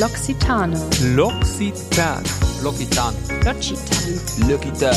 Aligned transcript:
L'Occitane. 0.00 0.72
L'Occitane. 1.14 2.24
L'Occitane. 2.62 3.14
L'Occitane. 4.48 4.96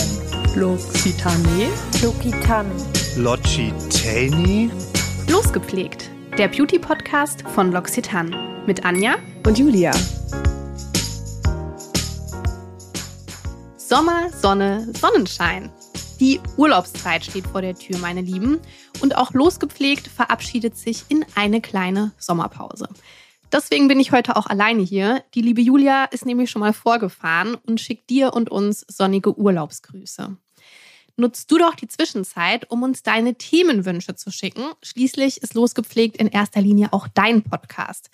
L'Occitane. 0.55 1.69
L'Occitane. 2.01 2.69
L'Occitane. 3.17 4.71
Losgepflegt. 5.27 6.09
Der 6.37 6.47
Beauty-Podcast 6.47 7.43
von 7.53 7.73
L'Occitane. 7.73 8.63
Mit 8.65 8.85
Anja 8.85 9.15
Und 9.45 9.59
Julia. 9.59 9.91
Sommer, 13.75 14.29
Sonne, 14.41 14.87
Sonnenschein. 14.93 15.69
Die 16.21 16.39
Urlaubszeit 16.55 17.25
steht 17.25 17.47
vor 17.47 17.61
der 17.61 17.75
Tür, 17.75 17.97
meine 17.97 18.21
Lieben. 18.21 18.61
Und 19.01 19.17
auch 19.17 19.33
losgepflegt 19.33 20.07
verabschiedet 20.07 20.77
sich 20.77 21.03
in 21.09 21.25
eine 21.35 21.59
kleine 21.59 22.13
Sommerpause. 22.17 22.87
Deswegen 23.53 23.87
bin 23.87 23.99
ich 23.99 24.11
heute 24.11 24.35
auch 24.35 24.47
alleine 24.47 24.81
hier. 24.81 25.23
Die 25.35 25.41
liebe 25.41 25.61
Julia 25.61 26.05
ist 26.05 26.25
nämlich 26.25 26.49
schon 26.49 26.61
mal 26.61 26.73
vorgefahren 26.73 27.53
und 27.53 27.79
schickt 27.79 28.09
dir 28.09 28.33
und 28.33 28.49
uns 28.49 28.83
sonnige 28.89 29.37
Urlaubsgrüße. 29.37 30.35
Nutzt 31.17 31.51
du 31.51 31.59
doch 31.59 31.75
die 31.75 31.87
Zwischenzeit, 31.87 32.71
um 32.71 32.81
uns 32.81 33.03
deine 33.03 33.35
Themenwünsche 33.35 34.15
zu 34.15 34.31
schicken. 34.31 34.63
Schließlich 34.81 35.43
ist 35.43 35.53
losgepflegt 35.53 36.17
in 36.17 36.29
erster 36.29 36.61
Linie 36.61 36.91
auch 36.91 37.07
dein 37.07 37.43
Podcast. 37.43 38.09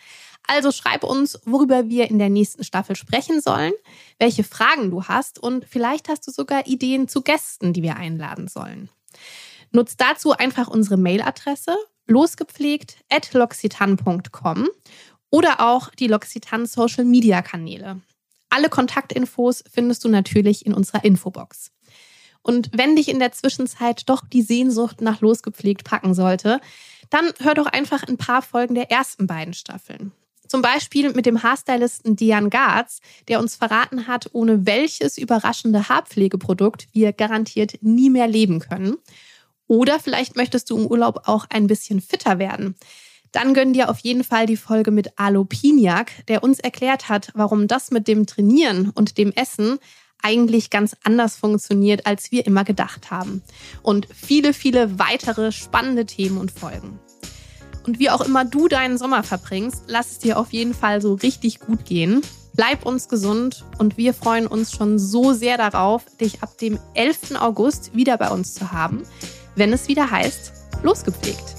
Also 0.46 0.74
schreib 0.74 1.06
uns, 1.06 1.40
worüber 1.46 1.88
wir 1.88 2.10
in 2.10 2.20
der 2.20 2.28
nächsten 2.28 2.66
Staffel 2.66 2.98
sprechen 2.98 3.40
sollen, 3.40 3.72
welche 4.18 4.44
Fragen 4.44 4.92
du 4.92 5.06
hast 5.06 5.42
und 5.42 5.64
vielleicht 5.64 6.10
hast 6.10 6.28
du 6.28 6.32
sogar 6.32 6.68
Ideen 6.68 7.08
zu 7.08 7.22
Gästen, 7.22 7.72
die 7.72 7.84
wir 7.84 7.96
einladen 7.96 8.50
sollen. 8.50 8.90
Nutzt 9.72 10.02
dazu 10.02 10.34
einfach 10.34 10.68
unsere 10.68 10.98
Mailadresse 10.98 11.78
losgepflegt@loxitan.com 12.08 14.68
oder 15.30 15.60
auch 15.60 15.90
die 15.90 16.10
L'Occitane 16.10 16.66
Social 16.66 17.06
Media 17.06 17.42
Kanäle. 17.42 18.02
Alle 18.50 18.70
Kontaktinfos 18.70 19.64
findest 19.72 20.04
du 20.04 20.10
natürlich 20.10 20.66
in 20.66 20.74
unserer 20.74 21.04
Infobox. 21.04 21.72
Und 22.42 22.70
wenn 22.74 22.96
dich 22.96 23.10
in 23.10 23.20
der 23.20 23.32
Zwischenzeit 23.32 24.10
doch 24.10 24.24
die 24.26 24.42
Sehnsucht 24.42 25.02
nach 25.02 25.22
losgepflegt 25.22 25.84
packen 25.84 26.14
sollte, 26.14 26.60
dann 27.10 27.32
hör 27.40 27.54
doch 27.54 27.68
einfach 27.68 28.04
ein 28.04 28.18
paar 28.18 28.42
Folgen 28.42 28.76
der 28.76 28.92
ersten 28.92 29.28
beiden 29.28 29.54
Staffeln. 29.54 30.12
Zum 30.48 30.64
Beispiel 30.64 31.14
mit 31.14 31.28
dem 31.28 31.44
Haarstylisten 31.44 32.16
Dian 32.16 32.50
Garz, 32.50 33.02
der 33.28 33.40
uns 33.40 33.56
verraten 33.56 34.08
hat, 34.08 34.30
ohne 34.34 34.66
welches 34.66 35.20
überraschende 35.20 35.90
Haarpflegeprodukt 35.90 36.88
wir 36.92 37.14
garantiert 37.14 37.78
nie 37.82 38.10
mehr 38.10 38.28
leben 38.28 38.60
können. 38.60 38.98
Oder 39.68 40.00
vielleicht 40.00 40.36
möchtest 40.36 40.72
du 40.72 40.78
im 40.80 40.88
Urlaub 40.88 41.28
auch 41.28 41.46
ein 41.52 41.68
bisschen 41.68 42.02
fitter 42.02 42.40
werden. 42.40 42.76
Dann 43.32 43.54
gönn 43.54 43.74
dir 43.74 43.90
auf 43.90 44.00
jeden 44.00 44.24
Fall 44.24 44.46
die 44.46 44.58
Folge 44.58 44.92
mit 44.92 45.20
Alo 45.20 45.46
Piniak, 45.46 46.26
der 46.28 46.44
uns 46.44 46.60
erklärt 46.60 47.10
hat, 47.10 47.32
warum 47.36 47.68
das 47.68 47.92
mit 47.92 48.08
dem 48.08 48.26
Trainieren 48.26 48.90
und 48.90 49.18
dem 49.18 49.32
Essen 49.32 49.78
eigentlich 50.22 50.70
ganz 50.70 50.96
anders 51.04 51.36
funktioniert, 51.38 52.06
als 52.06 52.32
wir 52.32 52.46
immer 52.46 52.64
gedacht 52.64 53.12
haben. 53.12 53.42
Und 53.82 54.08
viele, 54.14 54.54
viele 54.54 55.00
weitere 55.00 55.52
spannende 55.52 56.06
Themen 56.06 56.38
und 56.38 56.52
Folgen. 56.52 57.00
Und 57.86 58.00
wie 58.00 58.10
auch 58.10 58.22
immer 58.22 58.46
du 58.46 58.68
deinen 58.68 58.98
Sommer 58.98 59.24
verbringst, 59.24 59.84
lass 59.88 60.12
es 60.12 60.20
dir 60.20 60.38
auf 60.38 60.52
jeden 60.52 60.74
Fall 60.74 61.02
so 61.02 61.14
richtig 61.14 61.60
gut 61.60 61.86
gehen. 61.86 62.22
Bleib 62.56 62.86
uns 62.86 63.08
gesund 63.08 63.64
und 63.78 63.98
wir 63.98 64.14
freuen 64.14 64.46
uns 64.46 64.74
schon 64.74 65.00
so 65.00 65.32
sehr 65.32 65.58
darauf, 65.58 66.04
dich 66.20 66.44
ab 66.44 66.58
dem 66.58 66.78
11. 66.94 67.40
August 67.40 67.96
wieder 67.96 68.18
bei 68.18 68.30
uns 68.30 68.54
zu 68.54 68.72
haben, 68.72 69.04
wenn 69.56 69.72
es 69.72 69.88
wieder 69.88 70.12
heißt, 70.12 70.52
losgepflegt. 70.84 71.59